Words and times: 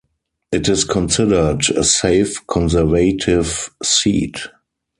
It 0.51 0.67
is 0.67 0.83
considered 0.83 1.69
a 1.69 1.83
safe 1.83 2.47
Conservative 2.47 3.69
seat. 3.83 4.47